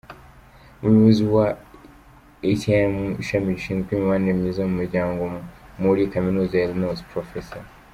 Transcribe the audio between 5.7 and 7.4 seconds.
muri Kaminuza ya Illinois, Prof.